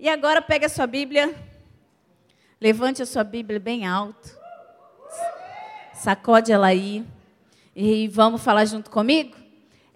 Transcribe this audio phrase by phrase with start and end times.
[0.00, 1.34] E agora pega a sua Bíblia,
[2.60, 4.30] levante a sua Bíblia bem alto,
[5.92, 7.04] sacode ela aí
[7.74, 9.34] e vamos falar junto comigo?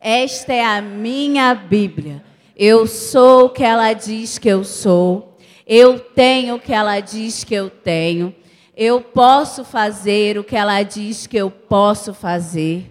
[0.00, 2.24] Esta é a minha Bíblia.
[2.56, 5.38] Eu sou o que ela diz que eu sou.
[5.64, 8.34] Eu tenho o que ela diz que eu tenho.
[8.76, 12.90] Eu posso fazer o que ela diz que eu posso fazer.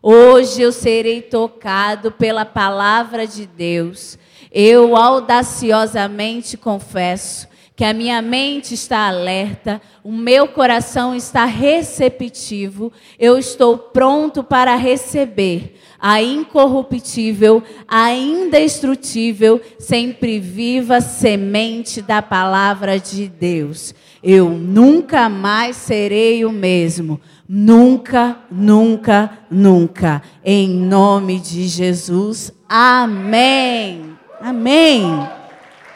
[0.00, 4.16] Hoje eu serei tocado pela palavra de Deus.
[4.52, 13.38] Eu audaciosamente confesso que a minha mente está alerta, o meu coração está receptivo, eu
[13.38, 23.94] estou pronto para receber a incorruptível, a indestrutível, sempre viva semente da palavra de Deus.
[24.22, 27.20] Eu nunca mais serei o mesmo.
[27.48, 30.22] Nunca, nunca, nunca.
[30.44, 32.52] Em nome de Jesus.
[32.68, 34.11] Amém.
[34.42, 35.04] Amém.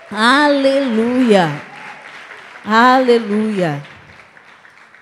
[0.08, 1.48] Aleluia.
[2.64, 3.82] Aleluia.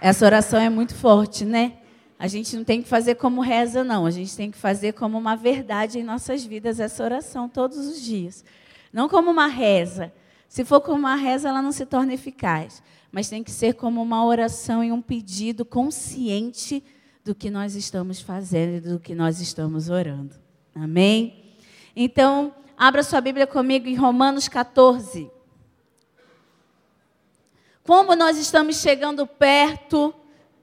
[0.00, 1.74] Essa oração é muito forte, né?
[2.18, 4.06] A gente não tem que fazer como reza, não.
[4.06, 8.00] A gente tem que fazer como uma verdade em nossas vidas essa oração todos os
[8.00, 8.42] dias.
[8.90, 10.10] Não como uma reza.
[10.48, 12.82] Se for como uma reza, ela não se torna eficaz.
[13.12, 16.82] Mas tem que ser como uma oração e um pedido consciente
[17.22, 20.34] do que nós estamos fazendo e do que nós estamos orando.
[20.74, 21.52] Amém?
[21.94, 25.30] Então, Abra sua Bíblia comigo em Romanos 14.
[27.84, 30.12] Como nós estamos chegando perto,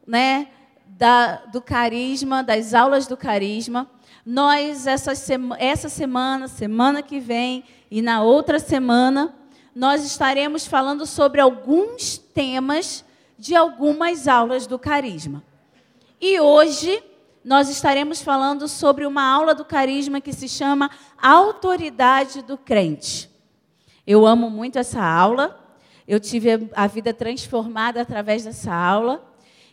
[0.06, 0.50] né,
[0.86, 3.90] da, do carisma, das aulas do carisma,
[4.26, 9.34] nós essa, sema, essa semana, semana que vem e na outra semana,
[9.74, 13.06] nós estaremos falando sobre alguns temas
[13.38, 15.42] de algumas aulas do carisma.
[16.20, 17.02] E hoje
[17.44, 23.30] nós estaremos falando sobre uma aula do carisma que se chama Autoridade do Crente.
[24.06, 25.60] Eu amo muito essa aula,
[26.08, 29.28] eu tive a vida transformada através dessa aula,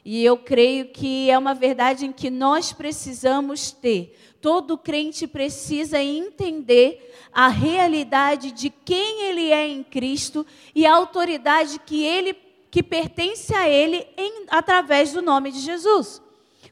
[0.04, 4.18] e eu creio que é uma verdade em que nós precisamos ter.
[4.40, 11.78] Todo crente precisa entender a realidade de quem ele é em Cristo e a autoridade
[11.80, 12.34] que ele
[12.70, 16.22] que pertence a ele em, através do nome de Jesus.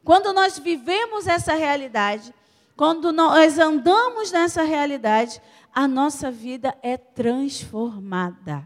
[0.06, 2.32] Quando nós vivemos essa realidade,
[2.76, 5.42] quando nós andamos nessa realidade,
[5.74, 8.64] a nossa vida é transformada.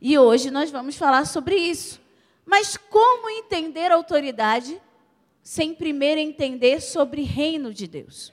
[0.00, 2.00] E hoje nós vamos falar sobre isso.
[2.46, 4.80] Mas como entender autoridade
[5.42, 8.32] sem primeiro entender sobre reino de Deus?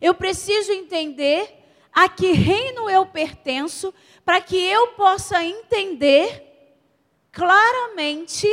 [0.00, 1.54] Eu preciso entender
[1.92, 3.92] a que reino eu pertenço
[4.24, 6.80] para que eu possa entender
[7.30, 8.48] claramente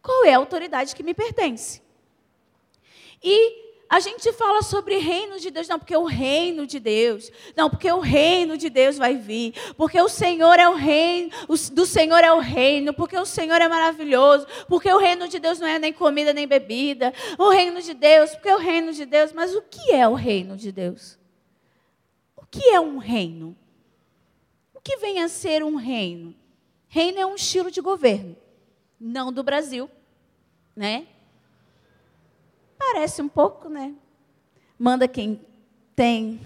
[0.00, 1.84] qual é a autoridade que me pertence.
[3.28, 7.68] E a gente fala sobre reino de Deus, não, porque o reino de Deus, não,
[7.68, 11.84] porque o reino de Deus vai vir, porque o Senhor é o reino, o, do
[11.84, 15.66] Senhor é o reino, porque o Senhor é maravilhoso, porque o reino de Deus não
[15.66, 19.56] é nem comida nem bebida, o reino de Deus, porque o reino de Deus, mas
[19.56, 21.18] o que é o reino de Deus?
[22.36, 23.56] O que é um reino?
[24.72, 26.32] O que vem a ser um reino?
[26.86, 28.36] Reino é um estilo de governo,
[29.00, 29.90] não do Brasil,
[30.76, 31.08] né?
[32.78, 33.94] Parece um pouco, né?
[34.78, 35.40] Manda quem
[35.94, 36.40] tem,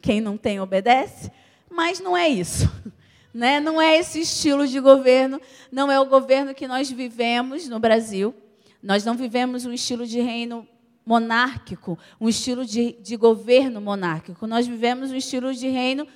[0.00, 1.30] quem não tem obedece,
[1.70, 2.70] mas não é isso.
[3.34, 3.60] Né?
[3.60, 5.38] Não é esse estilo de governo,
[5.70, 8.34] não é o governo que nós vivemos no Brasil.
[8.82, 10.66] Nós não vivemos um estilo de reino
[11.04, 14.46] monárquico, um estilo de, de governo monárquico.
[14.46, 16.08] Nós vivemos um estilo de reino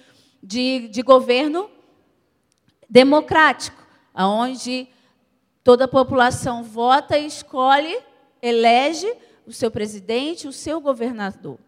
[0.43, 1.71] de, de governo
[2.89, 4.89] democrático, onde
[5.63, 7.97] toda a população vota e escolhe,
[8.43, 9.13] elege
[9.51, 11.59] o seu presidente, o seu governador.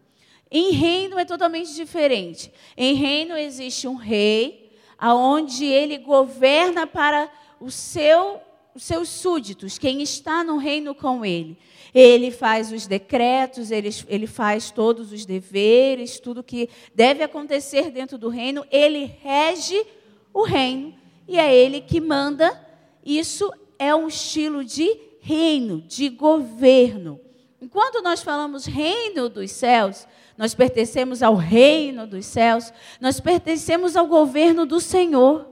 [0.49, 2.51] Em reino é totalmente diferente.
[2.77, 7.29] Em reino existe um rei, aonde ele governa para
[7.59, 8.39] o seu,
[8.73, 11.57] os seus súditos, quem está no reino com ele.
[11.93, 18.17] Ele faz os decretos, ele, ele faz todos os deveres, tudo que deve acontecer dentro
[18.17, 18.65] do reino.
[18.71, 19.85] Ele rege
[20.33, 20.93] o reino
[21.27, 22.59] e é ele que manda.
[23.05, 27.19] Isso é um estilo de reino, de governo.
[27.63, 30.05] Enquanto nós falamos reino dos céus,
[30.37, 35.47] nós pertencemos ao reino dos céus, nós pertencemos ao governo do Senhor.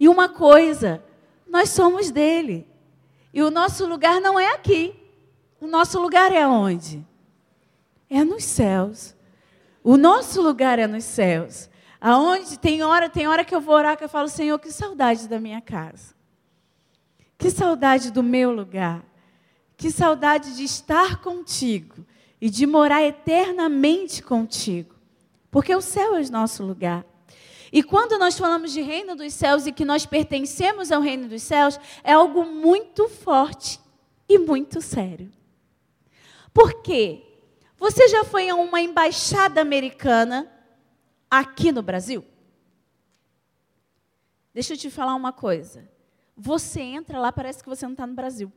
[0.00, 1.04] E uma coisa,
[1.46, 2.66] nós somos dele.
[3.34, 4.94] E o nosso lugar não é aqui.
[5.60, 7.06] O nosso lugar é onde?
[8.08, 9.14] É nos céus.
[9.82, 11.68] O nosso lugar é nos céus.
[12.00, 15.28] Aonde tem hora, tem hora que eu vou orar que eu falo, Senhor, que saudade
[15.28, 16.14] da minha casa.
[17.36, 19.04] Que saudade do meu lugar.
[19.76, 22.06] Que saudade de estar contigo
[22.40, 24.94] e de morar eternamente contigo.
[25.50, 27.04] Porque o céu é o nosso lugar.
[27.72, 31.42] E quando nós falamos de reino dos céus e que nós pertencemos ao reino dos
[31.42, 33.80] céus, é algo muito forte
[34.28, 35.32] e muito sério.
[36.52, 37.22] Por quê?
[37.76, 40.50] Você já foi a uma embaixada americana
[41.28, 42.24] aqui no Brasil?
[44.52, 45.88] Deixa eu te falar uma coisa.
[46.36, 48.52] Você entra lá, parece que você não está no Brasil.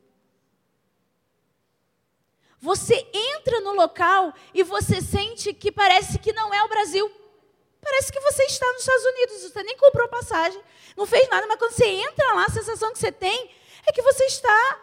[2.59, 7.09] Você entra no local e você sente que parece que não é o Brasil.
[7.81, 10.61] Parece que você está nos Estados Unidos, você nem comprou passagem,
[10.97, 13.51] não fez nada, mas quando você entra lá, a sensação que você tem
[13.85, 14.81] é que você está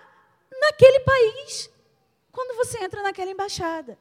[0.61, 1.71] naquele país,
[2.33, 3.99] quando você entra naquela embaixada.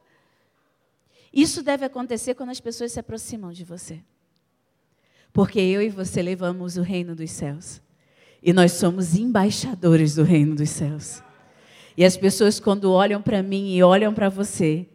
[1.32, 4.00] Isso deve acontecer quando as pessoas se aproximam de você.
[5.32, 7.82] Porque eu e você levamos o reino dos céus.
[8.40, 11.20] E nós somos embaixadores do reino dos céus.
[11.96, 14.86] E as pessoas, quando olham para mim e olham para você,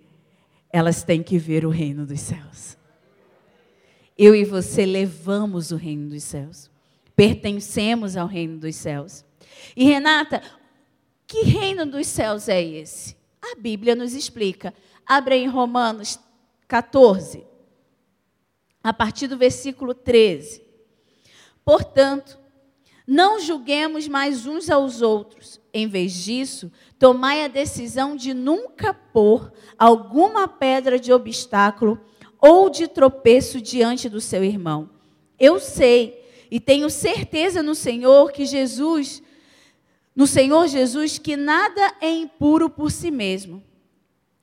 [0.72, 2.78] elas têm que ver o reino dos céus.
[4.18, 6.69] Eu e você levamos o reino dos céus.
[7.16, 9.24] Pertencemos ao reino dos céus.
[9.75, 10.42] E Renata,
[11.25, 13.16] que reino dos céus é esse?
[13.42, 14.74] A Bíblia nos explica.
[15.06, 16.19] Abre em Romanos
[16.68, 17.44] 14,
[18.84, 20.62] a partir do versículo 13.
[21.63, 22.38] Portanto,
[23.07, 25.59] não julguemos mais uns aos outros.
[25.74, 32.00] Em vez disso, tomai a decisão de nunca pôr alguma pedra de obstáculo
[32.42, 34.89] ou de tropeço diante do seu irmão.
[35.39, 36.19] Eu sei
[36.50, 39.21] e tenho certeza no Senhor que Jesus,
[40.16, 43.63] no Senhor Jesus, que nada é impuro por si mesmo,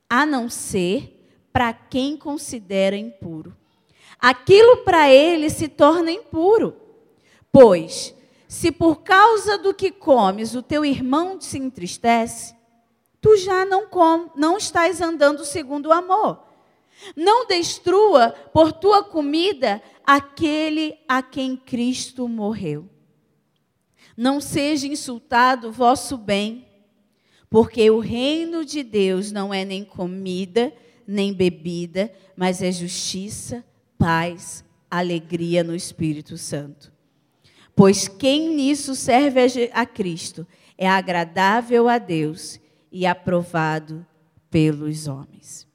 [0.08, 1.12] a não ser
[1.52, 3.56] para quem considera impuro.
[4.18, 6.76] Aquilo para ele se torna impuro,
[7.50, 8.15] pois
[8.48, 12.54] se por causa do que comes o teu irmão se entristece,
[13.20, 16.44] tu já não, com, não estás andando segundo o amor.
[17.14, 22.88] Não destrua por tua comida aquele a quem Cristo morreu.
[24.16, 26.66] Não seja insultado vosso bem,
[27.50, 30.72] porque o reino de Deus não é nem comida,
[31.06, 33.64] nem bebida, mas é justiça,
[33.98, 36.95] paz, alegria no Espírito Santo.
[37.76, 40.46] Pois quem nisso serve a Cristo
[40.78, 42.58] é agradável a Deus
[42.90, 44.04] e aprovado
[44.50, 45.68] pelos homens.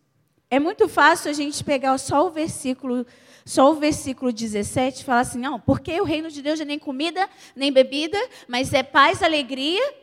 [0.50, 3.06] É muito fácil a gente pegar só o versículo,
[3.46, 6.80] só o versículo 17 e falar assim: "Não, porque o reino de Deus é nem
[6.80, 9.94] comida, nem bebida, mas é paz, alegria".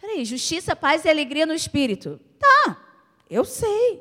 [0.00, 2.20] Peraí, justiça, paz e alegria no espírito.
[2.38, 2.80] Tá.
[3.28, 4.00] Eu sei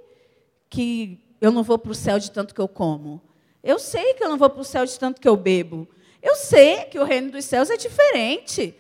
[0.70, 3.20] que eu não vou para o céu de tanto que eu como.
[3.64, 5.88] Eu sei que eu não vou para o céu de tanto que eu bebo.
[6.26, 8.74] Eu sei que o reino dos céus é diferente.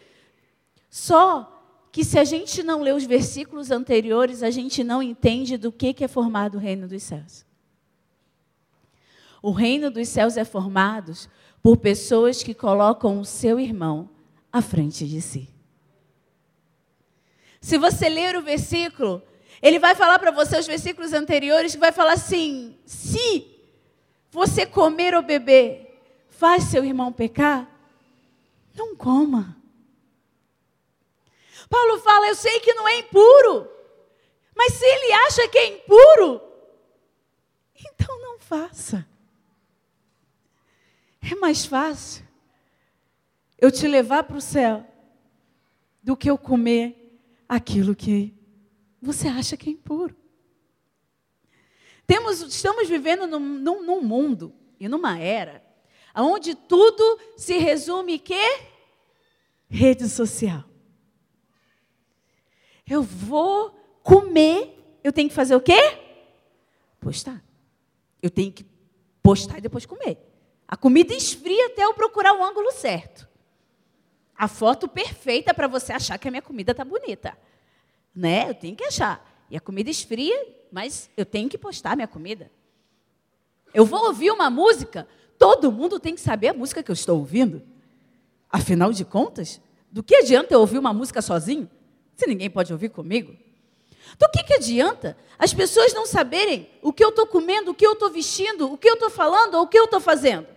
[0.89, 1.51] Só
[1.91, 5.95] que se a gente não lê os versículos anteriores, a gente não entende do que,
[6.03, 7.45] é formado o reino dos céus.
[9.43, 11.13] O reino dos céus é formado
[11.61, 14.09] por pessoas que colocam o seu irmão
[14.51, 15.47] à frente de si.
[17.61, 19.21] Se você ler o versículo,
[19.61, 23.47] ele vai falar para você os versículos anteriores, que vai falar assim: se
[24.31, 25.84] você comer ou beber,
[26.37, 27.67] faz seu irmão pecar,
[28.75, 29.57] não coma.
[31.69, 33.69] Paulo fala: Eu sei que não é impuro,
[34.55, 36.41] mas se ele acha que é impuro,
[37.75, 39.07] então não faça.
[41.21, 42.23] É mais fácil
[43.57, 44.85] eu te levar para o céu
[46.03, 48.33] do que eu comer aquilo que
[49.01, 50.15] você acha que é impuro.
[52.05, 55.64] Temos, estamos vivendo num, num, num mundo e numa era
[56.15, 58.39] Onde tudo se resume que
[59.69, 60.63] rede social.
[62.87, 63.71] Eu vou
[64.03, 65.99] comer, eu tenho que fazer o quê?
[66.99, 67.43] Postar.
[68.21, 68.65] Eu tenho que
[69.21, 70.17] postar e depois comer.
[70.67, 73.27] A comida esfria até eu procurar o ângulo certo.
[74.37, 77.37] A foto perfeita para você achar que a minha comida está bonita.
[78.15, 78.49] Né?
[78.49, 79.45] Eu tenho que achar.
[79.49, 80.35] E a comida esfria,
[80.71, 82.51] mas eu tenho que postar a minha comida.
[83.73, 85.07] Eu vou ouvir uma música,
[85.37, 87.61] Todo mundo tem que saber a música que eu estou ouvindo.
[88.49, 89.61] Afinal de contas,
[89.91, 91.69] do que adianta eu ouvir uma música sozinho,
[92.15, 93.35] se ninguém pode ouvir comigo?
[94.17, 97.85] Do que, que adianta as pessoas não saberem o que eu estou comendo, o que
[97.85, 100.47] eu estou vestindo, o que eu estou falando ou o que eu estou fazendo?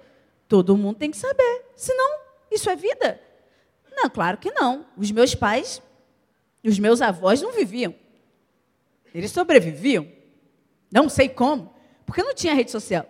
[0.47, 2.21] Todo mundo tem que saber, senão
[2.51, 3.21] isso é vida.
[3.91, 4.87] Não, claro que não.
[4.97, 5.83] Os meus pais,
[6.65, 7.95] os meus avós não viviam.
[9.15, 10.07] Eles sobreviviam.
[10.91, 11.75] Não sei como,
[12.07, 13.07] porque não tinha rede social.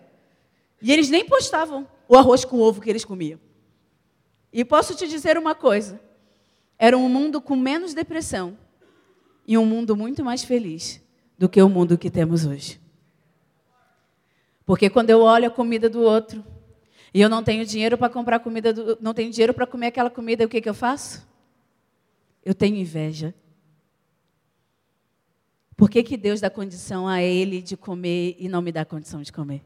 [0.81, 3.41] E eles nem postavam o arroz com ovo que eles comiam.
[4.53, 6.01] E posso te dizer uma coisa:
[6.79, 8.57] era um mundo com menos depressão
[9.47, 11.01] e um mundo muito mais feliz
[11.37, 12.81] do que o mundo que temos hoje.
[14.65, 16.45] Porque quando eu olho a comida do outro,
[17.13, 20.11] E eu não tenho dinheiro para comprar comida, do, não tenho dinheiro para comer aquela
[20.11, 21.27] comida, o que, que eu faço?
[22.45, 23.35] Eu tenho inveja.
[25.77, 29.23] Por que, que Deus dá condição a ele de comer e não me dá condição
[29.23, 29.63] de comer?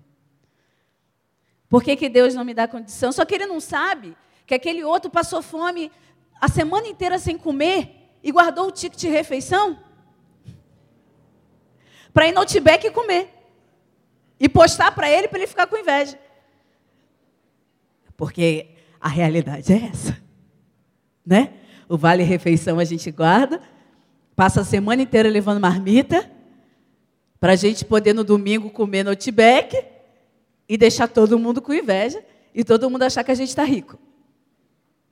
[1.73, 3.11] Por que, que Deus não me dá condição?
[3.11, 4.15] Só que ele não sabe
[4.47, 5.91] que aquele outro passou fome
[6.39, 9.79] a semana inteira sem comer e guardou o ticket de refeição
[12.13, 13.31] para ir no Outback e comer.
[14.39, 16.19] E postar para ele para ele ficar com inveja.
[18.19, 18.69] Porque
[19.01, 20.21] a realidade é essa.
[21.25, 21.55] Né?
[21.89, 23.63] O vale refeição a gente guarda,
[24.37, 26.31] passa a semana inteira levando marmita,
[27.41, 29.92] para a gente poder no domingo comer no Outback
[30.69, 33.99] e deixar todo mundo com inveja e todo mundo achar que a gente está rico.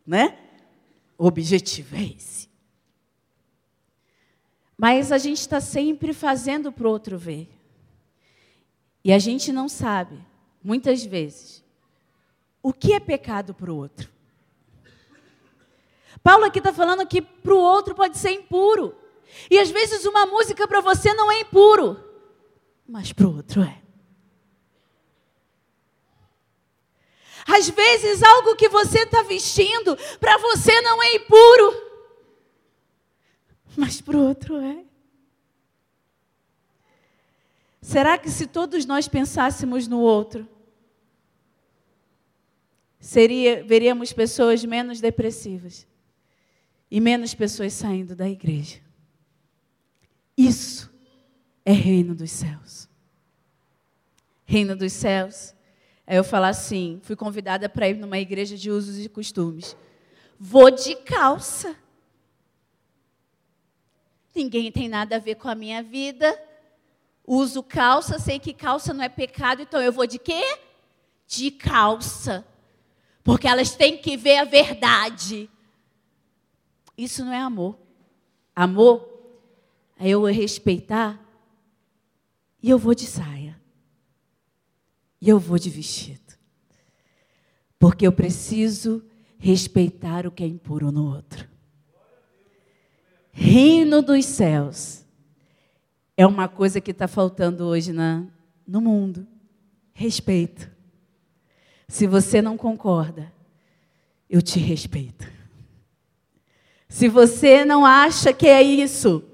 [0.06, 0.38] Né?
[1.18, 2.48] O objetivo é esse.
[4.76, 7.48] Mas a gente está sempre fazendo para o outro ver.
[9.04, 10.18] E a gente não sabe,
[10.62, 11.62] muitas vezes,
[12.62, 14.10] o que é pecado para o outro.
[16.22, 18.94] Paulo aqui está falando que para o outro pode ser impuro.
[19.50, 22.02] E às vezes uma música para você não é impuro,
[22.86, 23.80] mas para o outro é.
[27.52, 31.90] Às vezes algo que você está vestindo para você não é impuro,
[33.76, 34.84] mas para o outro é.
[37.82, 40.48] Será que se todos nós pensássemos no outro,
[43.00, 45.86] seria, veríamos pessoas menos depressivas
[46.90, 48.80] e menos pessoas saindo da igreja?
[50.36, 50.92] Isso
[51.64, 52.88] é reino dos céus.
[54.44, 55.54] Reino dos céus
[56.10, 59.76] Aí eu falar assim, fui convidada para ir numa igreja de usos e costumes.
[60.40, 61.76] Vou de calça.
[64.34, 66.36] Ninguém tem nada a ver com a minha vida.
[67.24, 70.42] Uso calça, sei que calça não é pecado, então eu vou de quê?
[71.28, 72.44] De calça.
[73.22, 75.48] Porque elas têm que ver a verdade.
[76.98, 77.78] Isso não é amor.
[78.56, 79.08] Amor
[79.96, 81.24] é eu respeitar
[82.60, 83.39] e eu vou de saia.
[85.20, 86.34] E eu vou de vestido.
[87.78, 89.04] Porque eu preciso
[89.38, 91.48] respeitar o que é impuro no outro.
[93.32, 95.04] Reino dos céus
[96.16, 98.26] é uma coisa que está faltando hoje na,
[98.66, 99.26] no mundo.
[99.92, 100.70] Respeito.
[101.88, 103.32] Se você não concorda,
[104.28, 105.26] eu te respeito.
[106.88, 109.24] Se você não acha que é isso,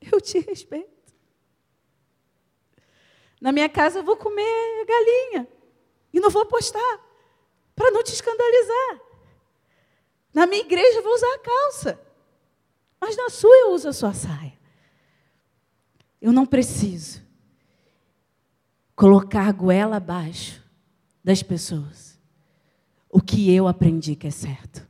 [0.00, 0.95] eu te respeito.
[3.40, 5.48] Na minha casa eu vou comer galinha
[6.12, 7.00] e não vou postar
[7.74, 9.00] para não te escandalizar.
[10.32, 12.00] Na minha igreja eu vou usar a calça,
[13.00, 14.58] mas na sua eu uso a sua saia.
[16.20, 17.22] Eu não preciso
[18.94, 20.62] colocar a goela abaixo
[21.22, 22.18] das pessoas
[23.10, 24.86] o que eu aprendi que é certo.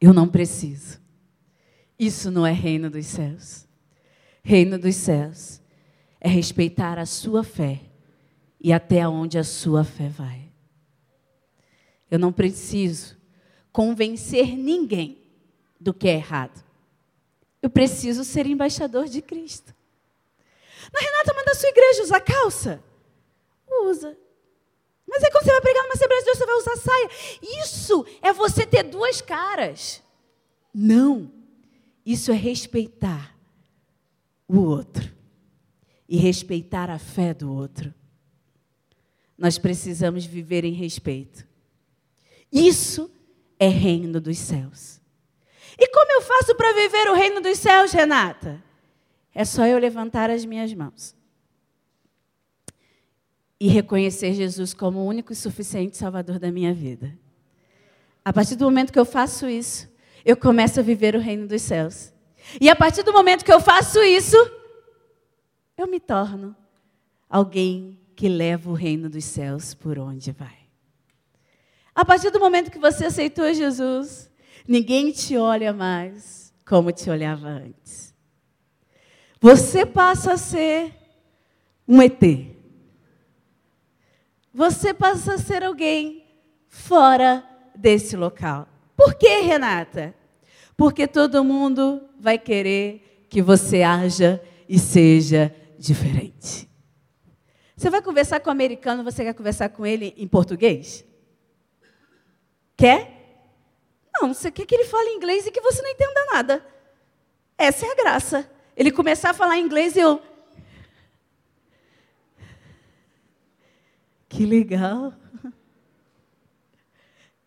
[0.00, 1.00] Eu não preciso.
[1.98, 3.66] Isso não é reino dos céus.
[4.42, 5.59] Reino dos céus
[6.20, 7.80] é respeitar a sua fé
[8.60, 10.50] e até onde a sua fé vai.
[12.10, 13.16] Eu não preciso
[13.72, 15.18] convencer ninguém
[15.80, 16.62] do que é errado.
[17.62, 19.74] Eu preciso ser embaixador de Cristo.
[20.92, 22.82] Na Renata, manda a sua igreja usar calça?
[23.84, 24.16] Usa.
[25.08, 27.10] Mas é quando você vai pregar numa Assembleia de Deus, você vai usar saia.
[27.62, 30.02] Isso é você ter duas caras.
[30.74, 31.30] Não.
[32.04, 33.36] Isso é respeitar
[34.48, 35.19] o outro
[36.10, 37.94] e respeitar a fé do outro.
[39.38, 41.46] Nós precisamos viver em respeito.
[42.52, 43.08] Isso
[43.60, 45.00] é reino dos céus.
[45.78, 48.60] E como eu faço para viver o reino dos céus, Renata?
[49.32, 51.14] É só eu levantar as minhas mãos
[53.60, 57.16] e reconhecer Jesus como o único e suficiente Salvador da minha vida.
[58.24, 59.88] A partir do momento que eu faço isso,
[60.24, 62.12] eu começo a viver o reino dos céus.
[62.60, 64.36] E a partir do momento que eu faço isso,
[65.80, 66.54] eu me torno
[67.28, 70.58] alguém que leva o reino dos céus por onde vai.
[71.94, 74.30] A partir do momento que você aceitou Jesus,
[74.68, 78.14] ninguém te olha mais como te olhava antes.
[79.40, 80.94] Você passa a ser
[81.88, 82.20] um ET.
[84.52, 86.26] Você passa a ser alguém
[86.68, 87.42] fora
[87.74, 88.68] desse local.
[88.94, 90.14] Por que, Renata?
[90.76, 96.68] Porque todo mundo vai querer que você haja e seja diferente.
[97.74, 101.04] Você vai conversar com o americano, você quer conversar com ele em português?
[102.76, 103.16] Quer?
[104.14, 106.66] Não, você quer que ele fale inglês e que você não entenda nada.
[107.56, 108.50] Essa é a graça.
[108.76, 110.22] Ele começar a falar inglês e eu.
[114.28, 115.14] Que legal.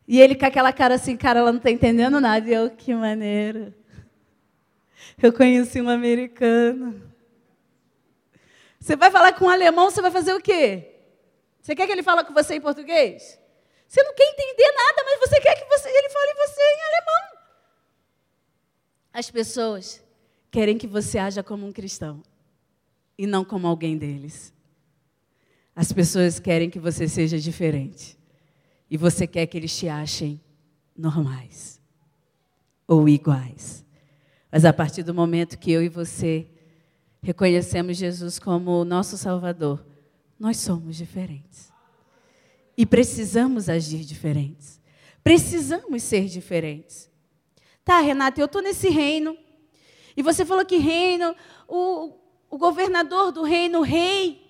[0.07, 2.49] E ele com aquela cara assim, cara, ela não está entendendo nada.
[2.49, 3.73] E eu, que maneiro.
[5.21, 7.12] Eu conheci um americano.
[8.83, 10.93] Você vai falar com um alemão, você vai fazer o quê?
[11.61, 13.39] Você quer que ele fale com você em português?
[13.87, 17.37] Você não quer entender nada, mas você quer que você, ele fale você em alemão.
[19.13, 20.03] As pessoas
[20.51, 22.21] querem que você haja como um cristão
[23.17, 24.53] e não como alguém deles.
[25.73, 28.19] As pessoas querem que você seja diferente
[28.89, 30.41] e você quer que eles te achem
[30.93, 31.79] normais
[32.85, 33.85] ou iguais.
[34.51, 36.49] Mas a partir do momento que eu e você
[37.23, 39.83] reconhecemos Jesus como o nosso Salvador,
[40.37, 41.71] nós somos diferentes.
[42.77, 44.81] E precisamos agir diferentes.
[45.23, 47.09] Precisamos ser diferentes.
[47.85, 49.37] Tá, Renata, eu estou nesse reino.
[50.17, 51.33] E você falou que reino,
[51.67, 52.13] o,
[52.49, 54.41] o governador do reino, o rei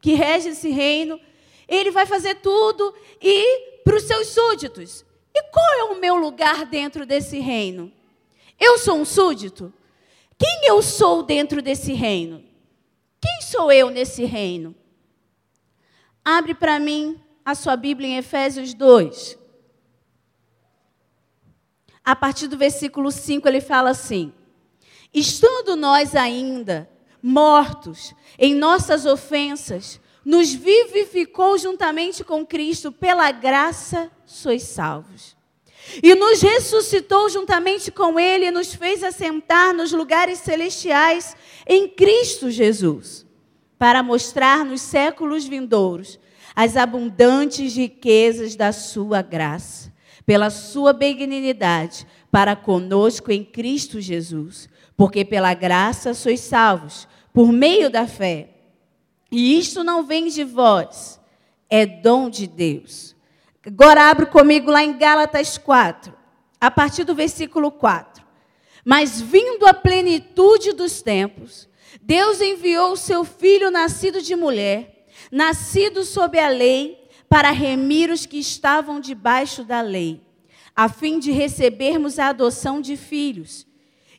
[0.00, 1.20] que rege esse reino,
[1.68, 5.04] ele vai fazer tudo e para os seus súditos.
[5.34, 7.92] E qual é o meu lugar dentro desse reino?
[8.58, 9.72] Eu sou um súdito?
[10.40, 12.42] Quem eu sou dentro desse reino?
[13.20, 14.74] Quem sou eu nesse reino?
[16.24, 19.38] Abre para mim a sua Bíblia em Efésios 2.
[22.02, 24.32] A partir do versículo 5, ele fala assim:
[25.12, 26.88] Estando nós ainda
[27.22, 35.36] mortos em nossas ofensas, nos vivificou juntamente com Cristo, pela graça sois salvos.
[36.02, 42.50] E nos ressuscitou juntamente com Ele e nos fez assentar nos lugares celestiais em Cristo
[42.50, 43.26] Jesus,
[43.78, 46.18] para mostrar nos séculos vindouros
[46.54, 49.92] as abundantes riquezas da Sua graça,
[50.24, 54.68] pela Sua benignidade para conosco em Cristo Jesus.
[54.96, 58.50] Porque pela graça sois salvos, por meio da fé.
[59.32, 61.18] E isto não vem de vós,
[61.68, 63.16] é dom de Deus
[63.66, 66.14] Agora abra comigo lá em Gálatas 4,
[66.58, 68.24] a partir do versículo 4.
[68.84, 71.68] Mas vindo a plenitude dos tempos,
[72.00, 78.26] Deus enviou o seu filho nascido de mulher, nascido sob a lei, para remir os
[78.26, 80.20] que estavam debaixo da lei,
[80.74, 83.66] a fim de recebermos a adoção de filhos.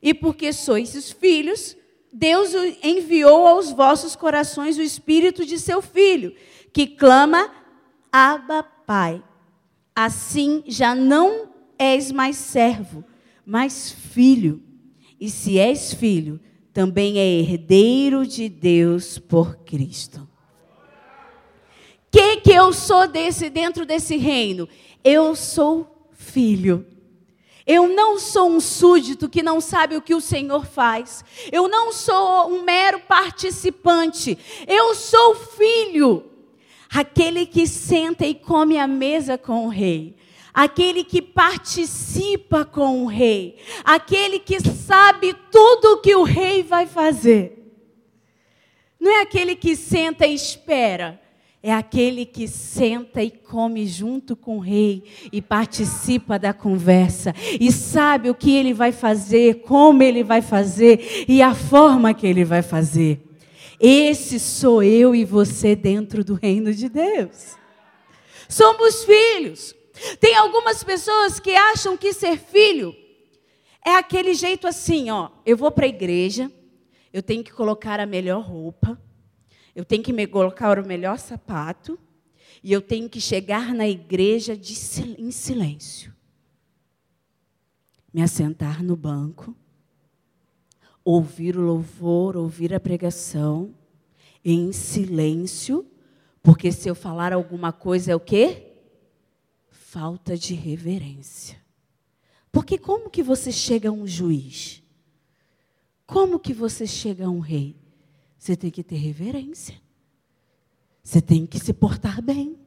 [0.01, 1.75] E porque sois os filhos,
[2.13, 2.51] Deus
[2.83, 6.35] enviou aos vossos corações o espírito de seu filho,
[6.71, 7.51] que clama:
[8.11, 9.21] Abba, Pai.
[9.95, 13.03] Assim já não és mais servo,
[13.45, 14.61] mas filho.
[15.19, 16.39] E se és filho,
[16.73, 20.27] também é herdeiro de Deus por Cristo.
[22.09, 24.67] Que que eu sou desse dentro desse reino?
[25.03, 26.85] Eu sou filho.
[27.65, 31.23] Eu não sou um súdito que não sabe o que o Senhor faz.
[31.51, 34.37] Eu não sou um mero participante.
[34.67, 36.30] Eu sou filho
[36.93, 40.17] aquele que senta e come a mesa com o rei,
[40.53, 46.85] aquele que participa com o rei, aquele que sabe tudo o que o rei vai
[46.85, 47.59] fazer.
[48.99, 51.19] Não é aquele que senta e espera,
[51.63, 57.71] é aquele que senta e come junto com o rei e participa da conversa e
[57.71, 62.43] sabe o que ele vai fazer, como ele vai fazer e a forma que ele
[62.43, 63.30] vai fazer.
[63.81, 67.57] Esse sou eu e você dentro do reino de Deus.
[68.47, 69.75] Somos filhos.
[70.19, 72.95] Tem algumas pessoas que acham que ser filho
[73.83, 75.31] é aquele jeito assim, ó.
[75.45, 76.51] Eu vou para a igreja,
[77.11, 79.01] eu tenho que colocar a melhor roupa,
[79.75, 81.99] eu tenho que me colocar o melhor sapato,
[82.63, 84.73] e eu tenho que chegar na igreja de,
[85.17, 86.13] em silêncio.
[88.13, 89.55] Me assentar no banco,
[91.03, 93.73] ouvir o louvor, ouvir a pregação
[94.43, 95.85] em silêncio,
[96.41, 98.73] porque se eu falar alguma coisa é o quê?
[99.69, 101.59] Falta de reverência.
[102.51, 104.83] Porque como que você chega a um juiz?
[106.05, 107.75] Como que você chega a um rei?
[108.37, 109.79] Você tem que ter reverência.
[111.03, 112.59] Você tem que se portar bem.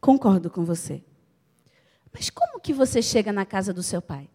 [0.00, 1.02] Concordo com você.
[2.12, 4.28] Mas como que você chega na casa do seu pai?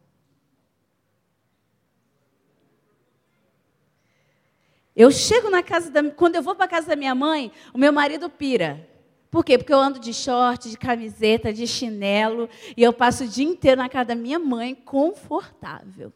[4.96, 6.04] Eu chego na casa da.
[6.12, 8.88] Quando eu vou para a casa da minha mãe, o meu marido pira.
[9.32, 9.58] Por quê?
[9.58, 13.82] Porque eu ando de short, de camiseta, de chinelo, e eu passo o dia inteiro
[13.82, 16.14] na casa da minha mãe, confortável.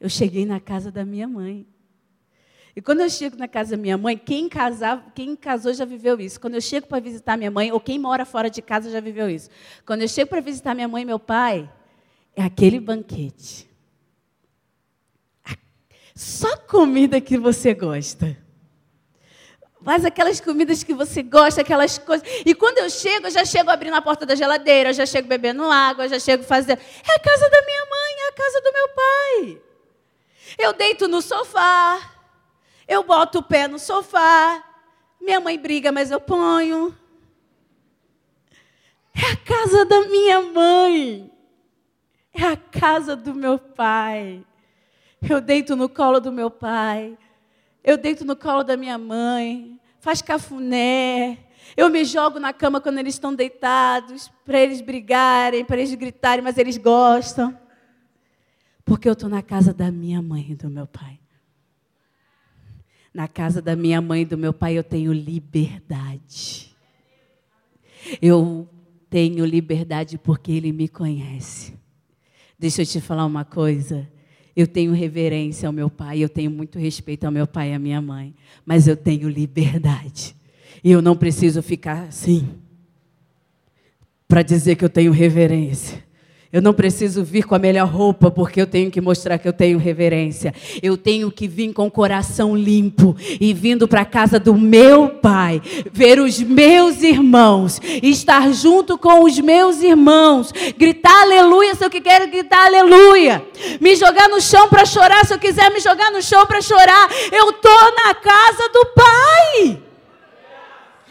[0.00, 1.66] Eu cheguei na casa da minha mãe.
[2.74, 6.18] E quando eu chego na casa da minha mãe, quem, casava, quem casou já viveu
[6.20, 6.40] isso.
[6.40, 9.28] Quando eu chego para visitar minha mãe, ou quem mora fora de casa já viveu
[9.28, 9.50] isso.
[9.84, 11.70] Quando eu chego para visitar minha mãe e meu pai,
[12.34, 13.68] é aquele banquete.
[16.16, 18.34] Só comida que você gosta.
[19.84, 22.26] Faz aquelas comidas que você gosta, aquelas coisas.
[22.46, 25.28] E quando eu chego, eu já chego abrindo a porta da geladeira, eu já chego
[25.28, 26.80] bebendo água, eu já chego fazendo.
[26.80, 29.62] É a casa da minha mãe, é a casa do meu pai.
[30.58, 32.00] Eu deito no sofá,
[32.88, 34.64] eu boto o pé no sofá.
[35.20, 36.96] Minha mãe briga, mas eu ponho.
[39.14, 41.30] É a casa da minha mãe.
[42.32, 44.42] É a casa do meu pai.
[45.22, 47.16] Eu deito no colo do meu pai.
[47.86, 51.38] Eu deito no colo da minha mãe, faz cafuné.
[51.76, 56.42] Eu me jogo na cama quando eles estão deitados, para eles brigarem, para eles gritarem,
[56.42, 57.56] mas eles gostam.
[58.84, 61.20] Porque eu estou na casa da minha mãe e do meu pai.
[63.14, 66.76] Na casa da minha mãe e do meu pai eu tenho liberdade.
[68.20, 68.68] Eu
[69.08, 71.78] tenho liberdade porque ele me conhece.
[72.58, 74.08] Deixa eu te falar uma coisa.
[74.56, 77.78] Eu tenho reverência ao meu pai, eu tenho muito respeito ao meu pai e à
[77.78, 80.34] minha mãe, mas eu tenho liberdade.
[80.82, 82.48] E eu não preciso ficar assim
[84.26, 86.05] para dizer que eu tenho reverência.
[86.56, 89.52] Eu não preciso vir com a melhor roupa porque eu tenho que mostrar que eu
[89.52, 90.54] tenho reverência.
[90.82, 95.10] Eu tenho que vir com o coração limpo e vindo para a casa do meu
[95.10, 95.60] pai,
[95.92, 102.26] ver os meus irmãos, estar junto com os meus irmãos, gritar aleluia se eu quero
[102.30, 103.46] gritar aleluia,
[103.78, 107.10] me jogar no chão para chorar se eu quiser me jogar no chão para chorar.
[107.32, 109.82] Eu tô na casa do pai.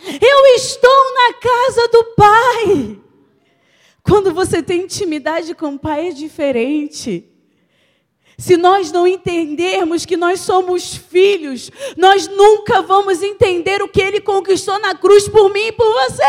[0.08, 3.04] Eu estou na casa do pai.
[4.07, 7.25] Quando você tem intimidade com o Pai é diferente.
[8.37, 14.21] Se nós não entendermos que nós somos filhos, nós nunca vamos entender o que Ele
[14.21, 16.23] conquistou na cruz por mim e por você.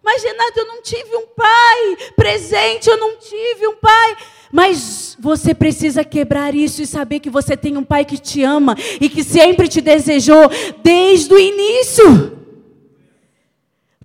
[0.00, 4.16] Mas, Renato, eu não tive um pai presente, eu não tive um pai.
[4.52, 8.76] Mas você precisa quebrar isso e saber que você tem um pai que te ama
[9.00, 10.48] e que sempre te desejou
[10.84, 12.35] desde o início.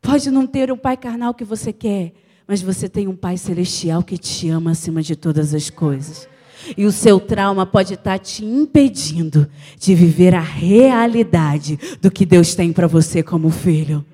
[0.01, 2.13] Pode não ter o pai carnal que você quer,
[2.47, 6.27] mas você tem um pai celestial que te ama acima de todas as coisas.
[6.75, 12.55] E o seu trauma pode estar te impedindo de viver a realidade do que Deus
[12.55, 14.05] tem para você como filho.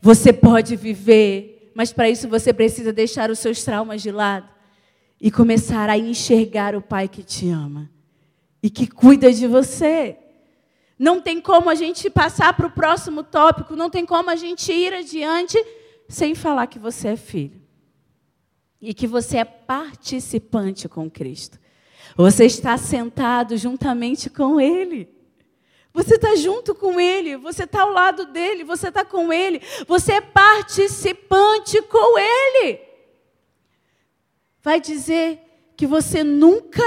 [0.00, 4.48] Você pode viver, mas para isso você precisa deixar os seus traumas de lado
[5.20, 7.90] e começar a enxergar o Pai que te ama
[8.62, 10.16] e que cuida de você.
[10.98, 14.72] Não tem como a gente passar para o próximo tópico, não tem como a gente
[14.72, 15.56] ir adiante
[16.08, 17.62] sem falar que você é filho.
[18.80, 21.58] E que você é participante com Cristo.
[22.16, 25.08] Você está sentado juntamente com Ele.
[25.92, 30.14] Você está junto com Ele, você está ao lado dele, você está com Ele, você
[30.14, 32.80] é participante com Ele.
[34.62, 35.40] Vai dizer
[35.76, 36.82] que você nunca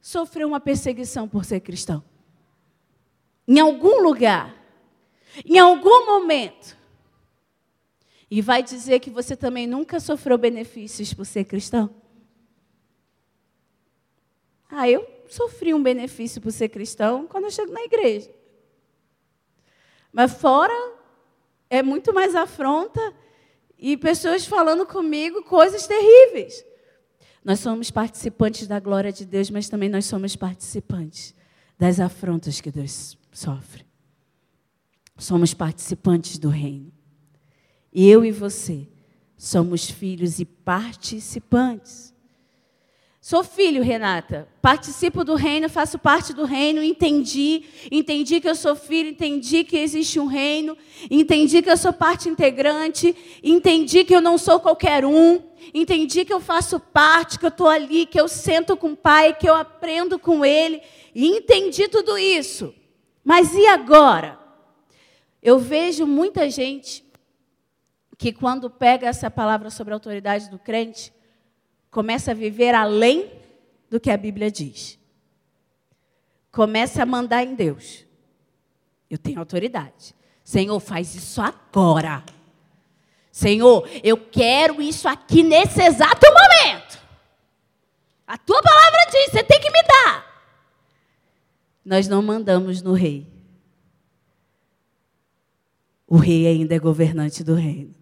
[0.00, 2.02] sofreu uma perseguição por ser cristão
[3.48, 4.54] em algum lugar,
[5.42, 6.76] em algum momento,
[8.30, 11.88] e vai dizer que você também nunca sofreu benefícios por ser cristão?
[14.70, 18.30] Ah, eu sofri um benefício por ser cristão quando eu chego na igreja.
[20.12, 20.74] Mas fora
[21.70, 23.00] é muito mais afronta
[23.78, 26.62] e pessoas falando comigo coisas terríveis.
[27.42, 31.34] Nós somos participantes da glória de Deus, mas também nós somos participantes
[31.78, 33.86] das afrontas que Deus sofre.
[35.16, 36.92] Somos participantes do reino.
[37.92, 38.88] Eu e você
[39.36, 42.12] somos filhos e participantes.
[43.20, 44.48] Sou filho, Renata.
[44.60, 49.76] Participo do reino, faço parte do reino, entendi, entendi que eu sou filho, entendi que
[49.76, 50.76] existe um reino,
[51.10, 55.42] entendi que eu sou parte integrante, entendi que eu não sou qualquer um,
[55.74, 59.34] entendi que eu faço parte, que eu estou ali, que eu sento com o Pai,
[59.34, 60.80] que eu aprendo com Ele,
[61.14, 62.74] e entendi tudo isso.
[63.24, 64.38] Mas e agora?
[65.42, 67.04] Eu vejo muita gente
[68.16, 71.12] que, quando pega essa palavra sobre a autoridade do crente,
[71.90, 73.30] começa a viver além
[73.88, 74.98] do que a Bíblia diz.
[76.50, 78.04] Começa a mandar em Deus.
[79.08, 80.14] Eu tenho autoridade.
[80.42, 82.24] Senhor, faz isso agora.
[83.30, 86.98] Senhor, eu quero isso aqui nesse exato momento.
[88.26, 90.27] A tua palavra diz, você tem que me dar
[91.88, 93.26] nós não mandamos no rei.
[96.06, 97.94] O rei ainda é governante do reino.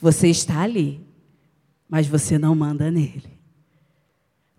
[0.00, 1.06] Você está ali,
[1.88, 3.38] mas você não manda nele.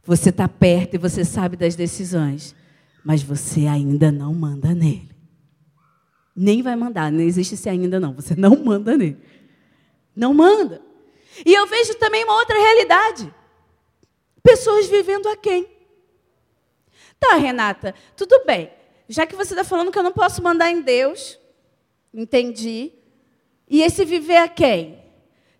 [0.05, 2.55] Você está perto e você sabe das decisões,
[3.03, 5.11] mas você ainda não manda nele.
[6.33, 8.13] Nem vai mandar, não existe esse ainda não.
[8.13, 9.17] Você não manda nele.
[10.15, 10.81] Não manda.
[11.45, 13.33] E eu vejo também uma outra realidade.
[14.41, 15.67] Pessoas vivendo a quem?
[17.21, 18.71] Tá, Renata, tudo bem.
[19.07, 21.37] Já que você está falando que eu não posso mandar em Deus,
[22.11, 22.91] entendi.
[23.69, 24.97] E esse viver a quem?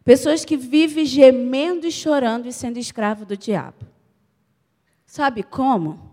[0.04, 3.86] Pessoas que vivem gemendo e chorando e sendo escravo do diabo.
[5.06, 6.12] Sabe como?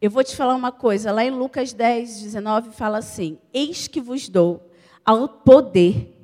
[0.00, 4.00] Eu vou te falar uma coisa, lá em Lucas 10, 19, fala assim: Eis que
[4.00, 4.72] vos dou
[5.04, 6.16] ao poder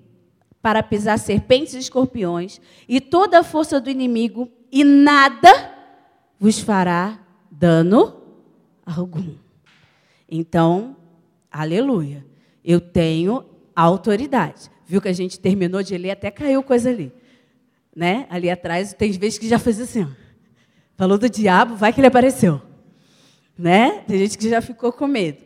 [0.62, 5.77] para pisar serpentes e escorpiões e toda a força do inimigo, e nada
[6.38, 7.18] vos fará
[7.50, 8.22] dano
[8.84, 9.34] algum.
[10.28, 10.96] Então,
[11.50, 12.24] aleluia.
[12.64, 14.70] Eu tenho autoridade.
[14.86, 17.12] Viu que a gente terminou de ler, até caiu coisa ali.
[17.94, 18.26] Né?
[18.30, 20.04] Ali atrás, tem vezes que já fez assim.
[20.04, 20.08] Ó.
[20.96, 22.62] Falou do diabo, vai que ele apareceu
[23.58, 24.04] né?
[24.06, 25.44] Tem gente que já ficou com medo.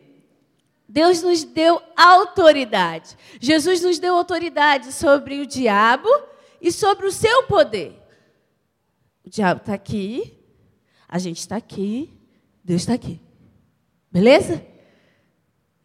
[0.87, 3.17] Deus nos deu autoridade.
[3.41, 6.07] Jesus nos deu autoridade sobre o diabo
[6.61, 7.99] e sobre o seu poder.
[9.25, 10.37] O diabo está aqui,
[11.13, 12.09] a gente está aqui,
[12.63, 13.19] Deus está aqui.
[14.11, 14.65] Beleza?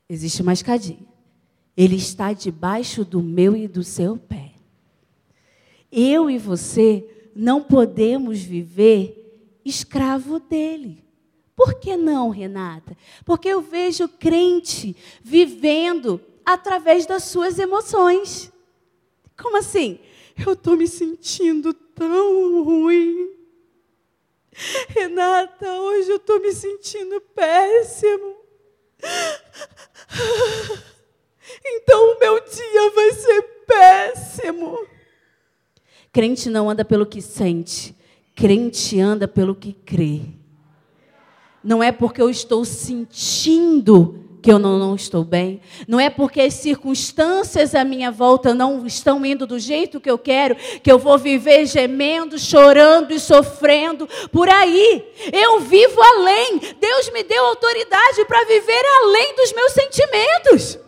[0.09, 1.07] Existe uma escadinha.
[1.77, 4.55] Ele está debaixo do meu e do seu pé.
[5.93, 11.05] Eu e você não podemos viver escravo dele.
[11.55, 12.97] Por que não, Renata?
[13.27, 18.51] Porque eu vejo crente vivendo através das suas emoções.
[19.37, 19.99] Como assim?
[20.39, 23.38] Eu estou me sentindo tão ruim.
[24.89, 28.37] Renata, hoje eu estou me sentindo péssimo.
[31.65, 34.87] Então o meu dia vai ser péssimo.
[36.13, 37.97] Crente não anda pelo que sente,
[38.35, 40.21] crente anda pelo que crê.
[41.65, 45.61] Não é porque eu estou sentindo que eu não, não, estou bem.
[45.87, 50.19] Não é porque as circunstâncias à minha volta não estão indo do jeito que eu
[50.19, 55.05] quero, que eu vou viver gemendo, chorando e sofrendo por aí.
[55.33, 56.61] Eu vivo além.
[56.81, 60.79] Deus me deu autoridade para viver além dos meus sentimentos,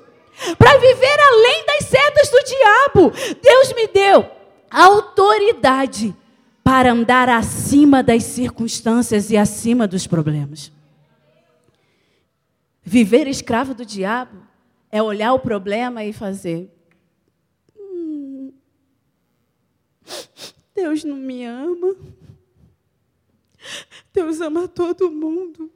[0.56, 3.12] para viver além das setas do diabo.
[3.42, 4.26] Deus me deu
[4.70, 6.14] autoridade
[6.62, 10.70] para andar acima das circunstâncias e acima dos problemas.
[12.82, 14.46] Viver escravo do diabo
[14.90, 16.70] é olhar o problema e fazer.
[17.76, 18.52] Hum,
[20.74, 21.94] Deus não me ama.
[24.12, 25.70] Deus ama todo mundo.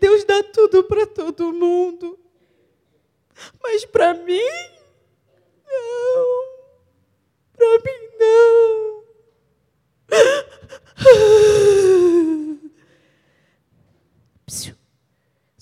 [0.00, 2.18] Deus dá tudo para todo mundo.
[3.62, 4.40] Mas para mim,
[5.66, 6.44] não.
[7.56, 9.04] Para mim, não.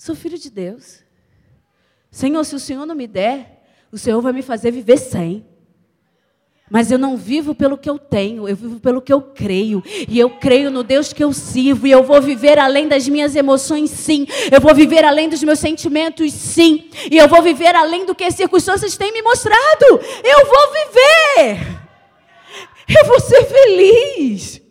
[0.03, 0.99] Sou filho de Deus.
[2.11, 5.45] Senhor, se o Senhor não me der, o Senhor vai me fazer viver sem.
[6.69, 9.81] Mas eu não vivo pelo que eu tenho, eu vivo pelo que eu creio.
[10.09, 11.87] E eu creio no Deus que eu sirvo.
[11.87, 14.27] E eu vou viver além das minhas emoções, sim.
[14.51, 16.89] Eu vou viver além dos meus sentimentos, sim.
[17.09, 19.85] E eu vou viver além do que as circunstâncias têm me mostrado.
[20.21, 21.79] Eu vou viver.
[22.89, 24.62] Eu vou ser feliz.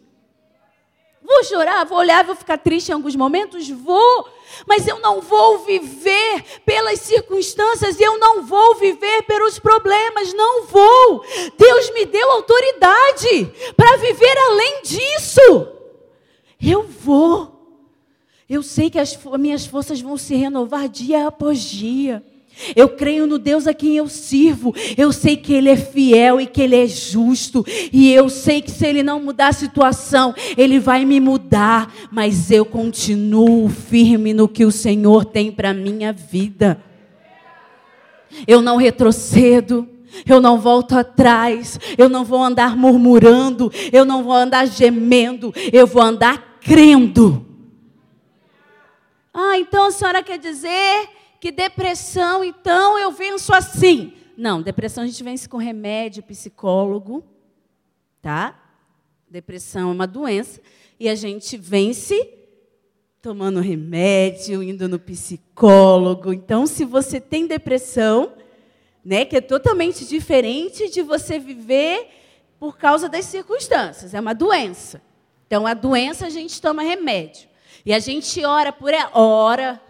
[1.32, 3.66] Vou chorar, vou olhar, vou ficar triste em alguns momentos?
[3.70, 4.28] Vou.
[4.66, 11.24] Mas eu não vou viver pelas circunstâncias, eu não vou viver pelos problemas, não vou.
[11.56, 15.68] Deus me deu autoridade para viver além disso.
[16.60, 17.50] Eu vou.
[18.46, 22.22] Eu sei que as minhas forças vão se renovar dia após dia.
[22.76, 24.74] Eu creio no Deus a quem eu sirvo.
[24.96, 27.64] Eu sei que Ele é fiel e que Ele é justo.
[27.92, 31.92] E eu sei que se Ele não mudar a situação, Ele vai me mudar.
[32.10, 36.82] Mas eu continuo firme no que o Senhor tem para minha vida.
[38.46, 39.88] Eu não retrocedo.
[40.26, 45.86] Eu não volto atrás, eu não vou andar murmurando, eu não vou andar gemendo, eu
[45.86, 47.46] vou andar crendo.
[49.32, 51.08] Ah, então a senhora quer dizer
[51.42, 54.12] que depressão, então eu venço assim.
[54.36, 57.24] Não, depressão a gente vence com remédio, psicólogo,
[58.22, 58.62] tá?
[59.28, 60.60] Depressão é uma doença
[61.00, 62.32] e a gente vence
[63.20, 66.32] tomando remédio, indo no psicólogo.
[66.32, 68.34] Então, se você tem depressão,
[69.04, 72.06] né, que é totalmente diferente de você viver
[72.56, 75.02] por causa das circunstâncias, é uma doença.
[75.48, 77.48] Então, a doença a gente toma remédio.
[77.84, 79.82] E a gente ora por ela, ora,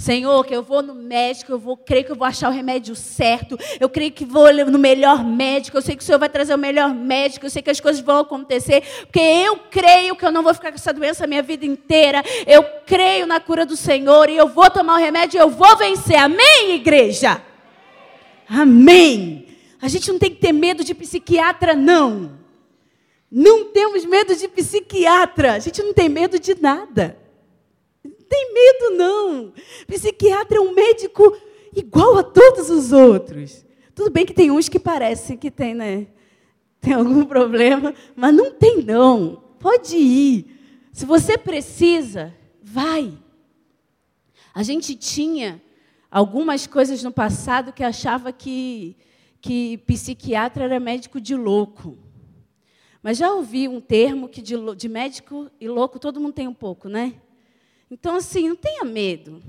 [0.00, 2.96] Senhor, que eu vou no médico, eu vou creio que eu vou achar o remédio
[2.96, 3.58] certo.
[3.78, 5.76] Eu creio que vou no melhor médico.
[5.76, 7.44] Eu sei que o Senhor vai trazer o melhor médico.
[7.44, 10.70] Eu sei que as coisas vão acontecer, porque eu creio que eu não vou ficar
[10.70, 12.24] com essa doença a minha vida inteira.
[12.46, 15.76] Eu creio na cura do Senhor e eu vou tomar o remédio e eu vou
[15.76, 16.16] vencer.
[16.16, 17.42] Amém, igreja.
[18.48, 19.48] Amém.
[19.82, 22.38] A gente não tem que ter medo de psiquiatra não.
[23.30, 25.52] Não temos medo de psiquiatra.
[25.52, 27.20] A gente não tem medo de nada
[28.30, 29.52] tem medo, não.
[29.88, 31.36] Psiquiatra é um médico
[31.74, 33.66] igual a todos os outros.
[33.92, 36.06] Tudo bem que tem uns que parecem que tem, né?
[36.80, 39.42] Tem algum problema, mas não tem, não.
[39.58, 40.46] Pode ir.
[40.92, 43.12] Se você precisa, vai.
[44.54, 45.60] A gente tinha
[46.08, 48.96] algumas coisas no passado que achava que,
[49.40, 51.98] que psiquiatra era médico de louco.
[53.02, 56.54] Mas já ouvi um termo que de, de médico e louco todo mundo tem um
[56.54, 57.14] pouco, né?
[57.90, 59.42] Então, assim, não tenha medo.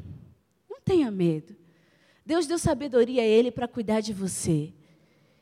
[0.69, 1.56] Não tenha medo.
[2.25, 4.73] Deus deu sabedoria a Ele para cuidar de você.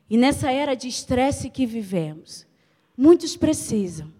[0.10, 2.46] E nessa era de estresse que vivemos,
[2.98, 4.12] muitos precisam.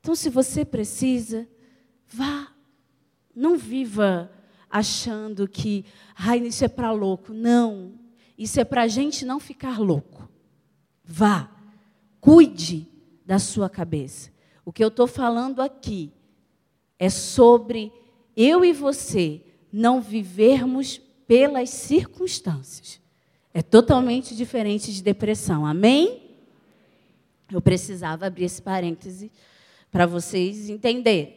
[0.00, 1.46] Então, se você precisa,
[2.08, 2.48] vá.
[3.34, 4.30] Não viva
[4.70, 7.32] achando que, ai, isso é para louco.
[7.32, 7.92] Não.
[8.38, 10.28] Isso é para a gente não ficar louco.
[11.04, 11.50] Vá.
[12.20, 12.88] Cuide
[13.24, 14.30] da sua cabeça.
[14.64, 16.12] O que eu estou falando aqui
[17.02, 17.92] é sobre
[18.36, 19.40] eu e você
[19.72, 23.00] não vivermos pelas circunstâncias.
[23.52, 25.66] É totalmente diferente de depressão.
[25.66, 26.30] Amém?
[27.50, 29.32] Eu precisava abrir esse parêntese
[29.90, 31.34] para vocês entenderem.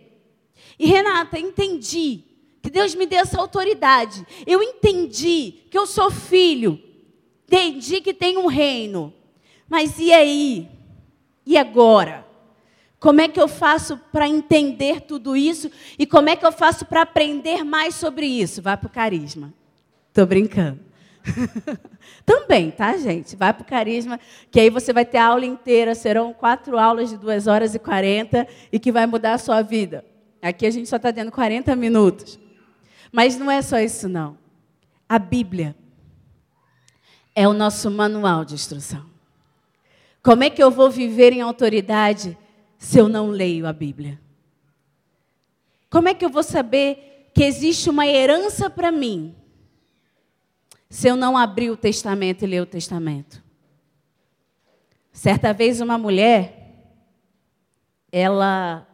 [0.78, 2.23] E Renata, entendi
[2.62, 4.23] que Deus me deu essa autoridade.
[4.45, 6.80] Eu entendi que eu sou filho.
[7.47, 9.12] Entendi que tem um reino.
[9.67, 10.69] Mas e aí?
[11.43, 12.25] E agora?
[13.06, 15.70] Como é que eu faço para entender tudo isso?
[16.00, 18.63] E como é que eu faço para aprender mais sobre isso?
[18.63, 19.54] Vai para o carisma.
[20.08, 20.80] Estou brincando.
[22.26, 23.36] Também, tá, gente?
[23.36, 27.12] Vai para o carisma, que aí você vai ter a aula inteira, serão quatro aulas
[27.12, 30.04] de duas horas e quarenta, e que vai mudar a sua vida.
[30.41, 32.39] Aqui a gente só está dando 40 minutos.
[33.12, 34.36] Mas não é só isso, não.
[35.08, 35.76] A Bíblia
[37.36, 39.06] é o nosso manual de instrução.
[40.24, 42.36] Como é que eu vou viver em autoridade
[42.78, 44.20] se eu não leio a Bíblia?
[45.90, 49.36] Como é que eu vou saber que existe uma herança para mim
[50.90, 53.44] se eu não abrir o testamento e ler o testamento?
[55.12, 56.92] Certa vez uma mulher,
[58.12, 58.86] ela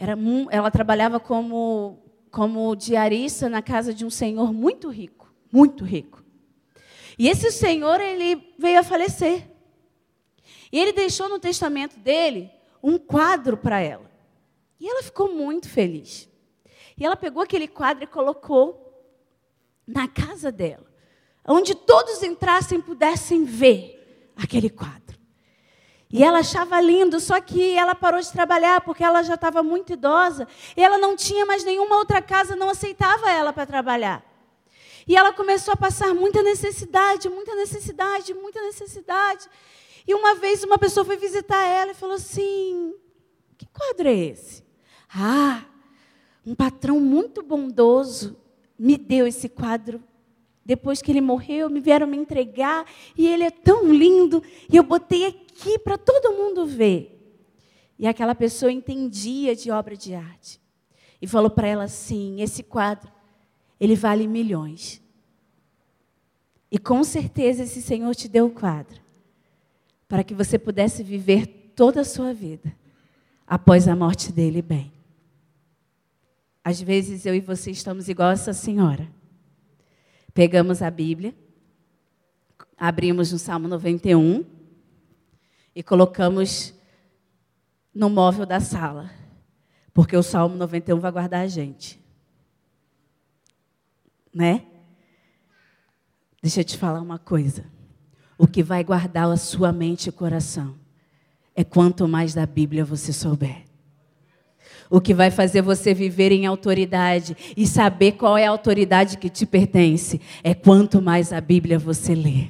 [0.00, 0.16] era,
[0.50, 1.98] ela trabalhava como,
[2.30, 6.24] como diarista na casa de um senhor muito rico, muito rico.
[7.18, 9.49] E esse senhor ele veio a falecer.
[10.72, 12.50] E ele deixou no testamento dele
[12.82, 14.10] um quadro para ela.
[14.78, 16.28] E ela ficou muito feliz.
[16.96, 18.86] E ela pegou aquele quadro e colocou
[19.86, 20.86] na casa dela,
[21.46, 25.00] onde todos entrassem e pudessem ver aquele quadro.
[26.12, 29.92] E ela achava lindo, só que ela parou de trabalhar porque ela já estava muito
[29.92, 30.46] idosa.
[30.76, 34.24] E ela não tinha mais nenhuma outra casa, não aceitava ela para trabalhar.
[35.06, 39.48] E ela começou a passar muita necessidade, muita necessidade, muita necessidade.
[40.06, 42.94] E uma vez uma pessoa foi visitar ela e falou assim:
[43.56, 44.64] Que quadro é esse?
[45.12, 45.64] Ah,
[46.46, 48.36] um patrão muito bondoso
[48.78, 50.02] me deu esse quadro.
[50.64, 52.86] Depois que ele morreu, me vieram me entregar
[53.16, 54.42] e ele é tão lindo.
[54.70, 57.16] E eu botei aqui para todo mundo ver.
[57.98, 60.60] E aquela pessoa entendia de obra de arte.
[61.20, 63.12] E falou para ela assim: esse quadro,
[63.78, 65.02] ele vale milhões.
[66.70, 69.09] E com certeza esse Senhor te deu o quadro
[70.10, 72.74] para que você pudesse viver toda a sua vida
[73.46, 74.92] após a morte dele bem.
[76.64, 79.08] Às vezes eu e você estamos igual essa senhora.
[80.34, 81.32] Pegamos a Bíblia,
[82.76, 84.44] abrimos no Salmo 91
[85.76, 86.74] e colocamos
[87.94, 89.12] no móvel da sala,
[89.94, 92.04] porque o Salmo 91 vai guardar a gente.
[94.34, 94.66] Né?
[96.42, 97.64] Deixa eu te falar uma coisa.
[98.40, 100.74] O que vai guardar a sua mente e coração
[101.54, 103.64] é quanto mais da Bíblia você souber.
[104.88, 109.28] O que vai fazer você viver em autoridade e saber qual é a autoridade que
[109.28, 112.46] te pertence é quanto mais a Bíblia você lê.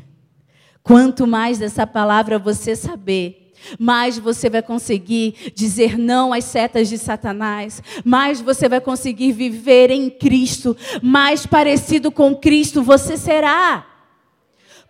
[0.81, 6.99] Quanto mais dessa palavra você saber, mais você vai conseguir dizer não às setas de
[6.99, 13.90] Satanás, mais você vai conseguir viver em Cristo, mais parecido com Cristo você será.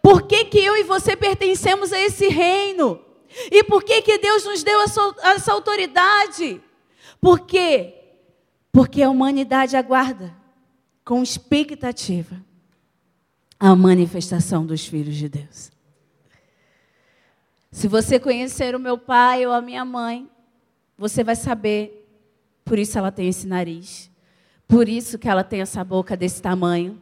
[0.02, 3.00] Por que, que eu e você pertencemos a esse reino?
[3.50, 6.60] E por que, que Deus nos deu essa, autoridade?
[7.20, 7.94] Por quê?
[8.72, 10.34] Porque a humanidade aguarda
[11.04, 12.36] com expectativa
[13.58, 15.70] a manifestação dos filhos de Deus.
[17.70, 20.28] Se você conhecer o meu pai ou a minha mãe,
[20.96, 22.08] você vai saber,
[22.64, 24.10] por isso ela tem esse nariz,
[24.66, 27.00] por isso que ela tem essa boca desse tamanho,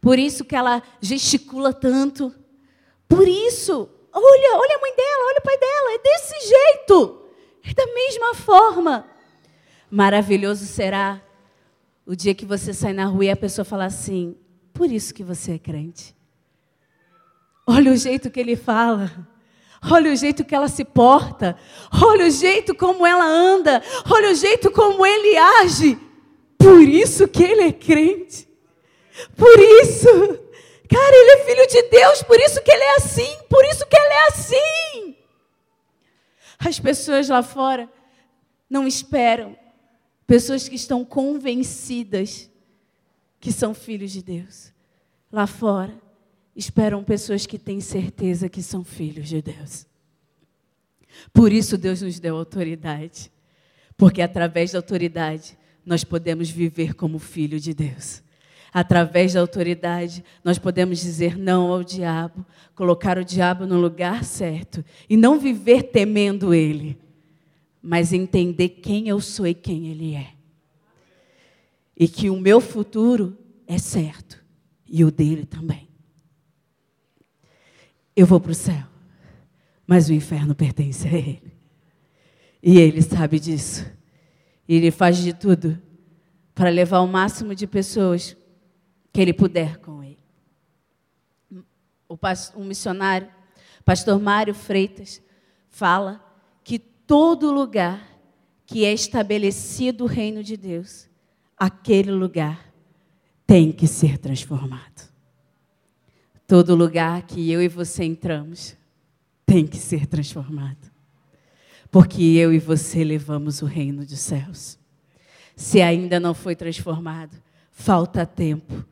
[0.00, 2.34] por isso que ela gesticula tanto.
[3.08, 7.22] Por isso, olha, olha a mãe dela, olha o pai dela, é desse jeito.
[7.64, 9.06] É da mesma forma.
[9.90, 11.22] Maravilhoso será
[12.06, 14.34] O dia que você sai na rua e a pessoa fala assim:
[14.72, 16.16] por isso que você é crente.
[17.66, 19.28] Olha o jeito que ele fala.
[19.90, 21.54] Olha o jeito que ela se porta.
[22.02, 23.82] Olha o jeito como ela anda.
[24.10, 25.98] Olha o jeito como ele age.
[26.56, 28.47] Por isso que ele é crente.
[29.36, 30.08] Por isso.
[30.88, 33.96] Cara, ele é filho de Deus, por isso que ele é assim, por isso que
[33.96, 35.16] ele é assim.
[36.58, 37.88] As pessoas lá fora
[38.68, 39.56] não esperam.
[40.26, 42.50] Pessoas que estão convencidas
[43.40, 44.72] que são filhos de Deus.
[45.30, 45.94] Lá fora,
[46.56, 49.86] esperam pessoas que têm certeza que são filhos de Deus.
[51.32, 53.30] Por isso Deus nos deu autoridade.
[53.96, 58.22] Porque através da autoridade nós podemos viver como filho de Deus.
[58.72, 62.44] Através da autoridade, nós podemos dizer não ao diabo,
[62.74, 66.98] colocar o diabo no lugar certo e não viver temendo ele,
[67.82, 70.32] mas entender quem eu sou e quem ele é.
[71.96, 74.42] E que o meu futuro é certo
[74.88, 75.88] e o dele também.
[78.14, 78.84] Eu vou para o céu,
[79.86, 81.52] mas o inferno pertence a ele.
[82.62, 83.86] E ele sabe disso.
[84.68, 85.80] E ele faz de tudo
[86.54, 88.36] para levar o máximo de pessoas
[89.12, 90.18] que ele puder com ele.
[92.08, 92.18] O
[92.56, 93.28] um missionário,
[93.84, 95.22] pastor Mário Freitas,
[95.68, 96.24] fala
[96.64, 98.06] que todo lugar
[98.66, 101.08] que é estabelecido o reino de Deus,
[101.56, 102.72] aquele lugar
[103.46, 105.08] tem que ser transformado.
[106.46, 108.76] Todo lugar que eu e você entramos
[109.46, 110.90] tem que ser transformado.
[111.90, 114.78] Porque eu e você levamos o reino dos céus.
[115.56, 117.36] Se ainda não foi transformado,
[117.72, 118.84] falta tempo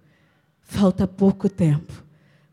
[0.66, 1.92] Falta pouco tempo,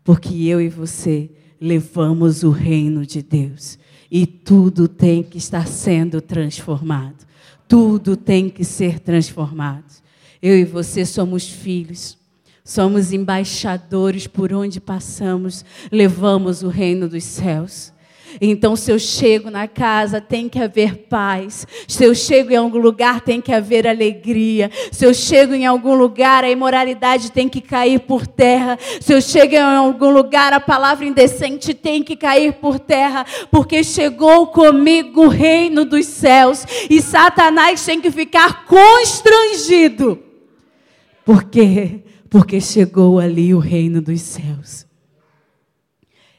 [0.03, 3.77] porque eu e você levamos o reino de Deus
[4.09, 7.25] e tudo tem que estar sendo transformado.
[7.67, 9.91] Tudo tem que ser transformado.
[10.41, 12.17] Eu e você somos filhos.
[12.63, 17.92] Somos embaixadores por onde passamos, levamos o reino dos céus.
[18.41, 21.65] Então, se eu chego na casa, tem que haver paz.
[21.87, 24.69] Se eu chego em algum lugar, tem que haver alegria.
[24.91, 28.77] Se eu chego em algum lugar, a imoralidade tem que cair por terra.
[29.01, 33.83] Se eu chego em algum lugar, a palavra indecente tem que cair por terra, porque
[33.83, 40.19] chegou comigo o reino dos céus e Satanás tem que ficar constrangido.
[41.25, 42.01] Por quê?
[42.29, 44.85] Porque chegou ali o reino dos céus.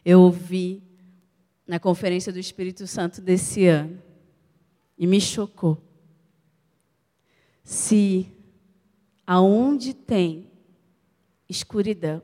[0.04, 0.83] Eu ouvi
[1.66, 4.02] na conferência do Espírito Santo desse ano
[4.98, 5.82] e me chocou.
[7.62, 8.26] Se
[9.26, 10.50] aonde tem
[11.48, 12.22] escuridão,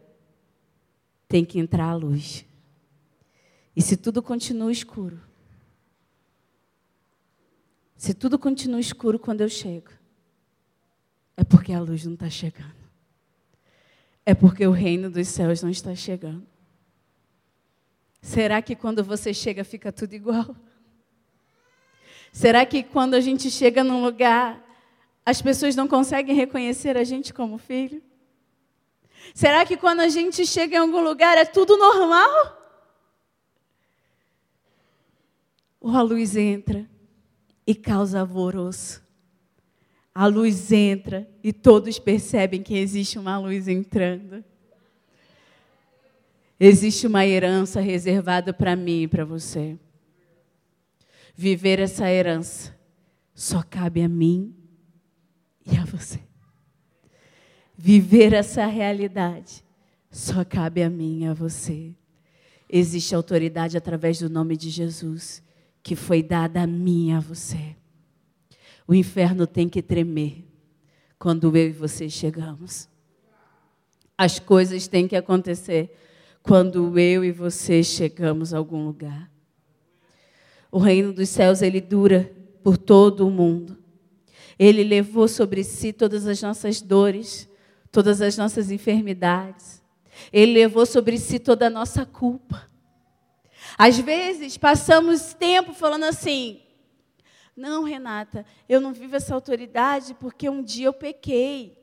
[1.27, 2.45] tem que entrar a luz.
[3.75, 5.21] E se tudo continua escuro,
[7.97, 9.91] se tudo continua escuro quando eu chego,
[11.37, 12.75] é porque a luz não está chegando.
[14.27, 16.47] É porque o reino dos céus não está chegando.
[18.21, 20.55] Será que quando você chega fica tudo igual?
[22.33, 24.65] Será que quando a gente chega num lugar,
[25.25, 28.03] as pessoas não conseguem reconhecer a gente como filho?
[29.35, 32.59] Será que quando a gente chega em algum lugar é tudo normal?
[35.81, 36.89] Ou a luz entra
[37.67, 39.03] e causa alvoroço?
[40.15, 44.45] A luz entra e todos percebem que existe uma luz entrando.
[46.63, 49.79] Existe uma herança reservada para mim e para você.
[51.35, 52.79] Viver essa herança
[53.35, 54.55] só cabe a mim
[55.65, 56.21] e a você.
[57.75, 59.65] Viver essa realidade
[60.11, 61.95] só cabe a mim e a você.
[62.69, 65.43] Existe autoridade através do nome de Jesus
[65.83, 67.75] que foi dada a mim e a você.
[68.87, 70.45] O inferno tem que tremer
[71.19, 72.87] quando eu e você chegamos.
[74.19, 75.97] As coisas têm que acontecer
[76.43, 79.31] quando eu e você chegamos a algum lugar.
[80.71, 82.33] O reino dos céus, ele dura
[82.63, 83.79] por todo o mundo.
[84.59, 87.49] Ele levou sobre si todas as nossas dores,
[87.91, 89.83] todas as nossas enfermidades.
[90.33, 92.69] Ele levou sobre si toda a nossa culpa.
[93.77, 96.61] Às vezes passamos tempo falando assim:
[97.57, 101.80] não, Renata, eu não vivo essa autoridade porque um dia eu pequei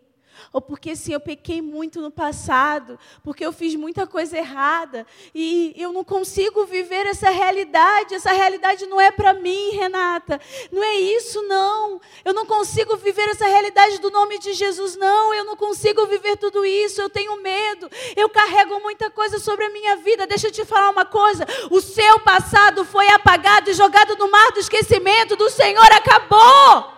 [0.52, 5.74] ou porque assim, eu pequei muito no passado, porque eu fiz muita coisa errada e
[5.76, 8.16] eu não consigo viver essa realidade.
[8.16, 10.40] Essa realidade não é para mim, Renata.
[10.72, 12.00] Não é isso, não.
[12.24, 15.34] Eu não consigo viver essa realidade do nome de Jesus, não.
[15.34, 17.02] Eu não consigo viver tudo isso.
[17.02, 17.90] Eu tenho medo.
[18.16, 20.28] Eu carrego muita coisa sobre a minha vida.
[20.28, 24.52] Deixa eu te falar uma coisa: o seu passado foi apagado e jogado no mar
[24.52, 25.92] do esquecimento do Senhor.
[25.92, 26.97] Acabou.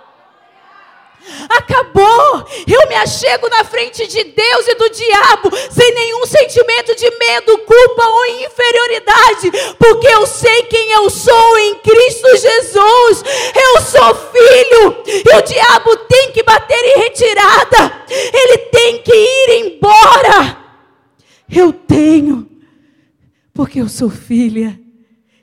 [1.49, 2.45] Acabou!
[2.67, 7.57] Eu me achego na frente de Deus e do diabo sem nenhum sentimento de medo,
[7.59, 13.23] culpa ou inferioridade, porque eu sei quem eu sou em Cristo Jesus.
[13.55, 19.65] Eu sou filho e o diabo tem que bater em retirada, ele tem que ir
[19.65, 20.57] embora.
[21.49, 22.47] Eu tenho,
[23.53, 24.79] porque eu sou filha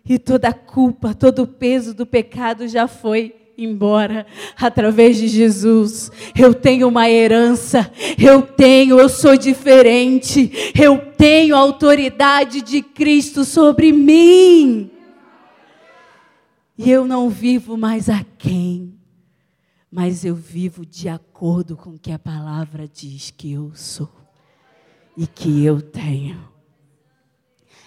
[0.08, 4.26] e toda a culpa, todo o peso do pecado já foi embora
[4.56, 6.10] através de Jesus.
[6.38, 13.44] Eu tenho uma herança, eu tenho, eu sou diferente, eu tenho a autoridade de Cristo
[13.44, 14.90] sobre mim.
[16.78, 18.98] E eu não vivo mais a quem,
[19.90, 24.10] mas eu vivo de acordo com o que a palavra diz que eu sou
[25.16, 26.54] e que eu tenho.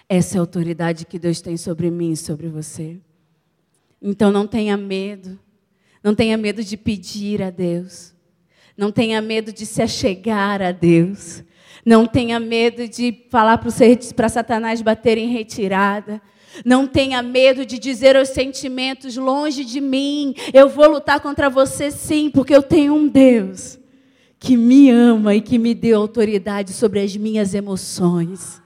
[0.07, 2.99] Essa é a autoridade que Deus tem sobre mim e sobre você.
[4.01, 5.39] Então não tenha medo.
[6.03, 8.13] Não tenha medo de pedir a Deus.
[8.77, 11.43] Não tenha medo de se achegar a Deus.
[11.85, 16.21] Não tenha medo de falar para Satanás bater em retirada.
[16.65, 20.33] Não tenha medo de dizer os sentimentos longe de mim.
[20.53, 23.77] Eu vou lutar contra você sim, porque eu tenho um Deus
[24.39, 28.61] que me ama e que me deu autoridade sobre as minhas emoções.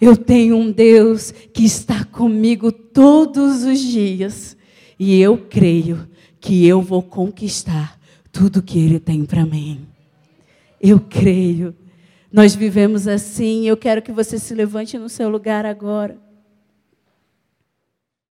[0.00, 4.56] Eu tenho um Deus que está comigo todos os dias.
[4.98, 6.08] E eu creio
[6.44, 7.98] que eu vou conquistar
[8.30, 9.86] tudo que Ele tem para mim.
[10.78, 11.74] Eu creio.
[12.30, 13.66] Nós vivemos assim.
[13.66, 16.18] Eu quero que você se levante no seu lugar agora.